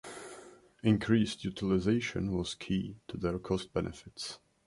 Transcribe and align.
Increased 0.81 1.45
utilization 1.45 2.33
was 2.35 2.55
key 2.55 2.97
to 3.07 3.17
their 3.17 3.37
cost 3.37 3.71
benefits. 3.71 4.39